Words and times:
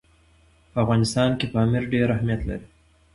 په 0.71 0.77
افغانستان 0.83 1.29
کې 1.39 1.45
پامیر 1.53 1.83
ډېر 1.93 2.07
اهمیت 2.15 2.41
لري. 2.49 2.67